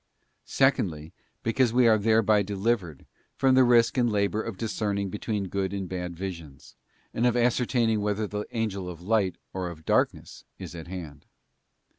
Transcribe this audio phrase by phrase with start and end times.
[0.47, 1.13] Secondly,
[1.43, 3.05] because we are thereby delivered
[3.35, 6.75] from the risk and labour of discerning between good and bad visions,
[7.13, 11.27] and of ascertaining whether the angel of light or of darkness is at hand.